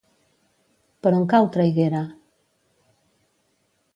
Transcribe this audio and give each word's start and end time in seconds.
Per 1.07 1.11
on 1.17 1.27
cau 1.33 1.49
Traiguera? 1.57 2.01